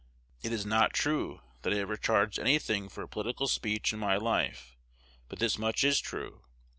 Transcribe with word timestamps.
It 0.41 0.51
is 0.51 0.65
not 0.65 0.93
true 0.95 1.41
that 1.61 1.71
I 1.71 1.77
ever 1.77 1.95
charged 1.95 2.39
any 2.39 2.57
thing 2.57 2.89
for 2.89 3.03
a 3.03 3.07
political 3.07 3.45
speech 3.47 3.93
in 3.93 3.99
my 3.99 4.17
life; 4.17 4.75
but 5.29 5.37
this 5.37 5.59
much 5.59 5.83
is 5.83 5.99
true. 5.99 6.41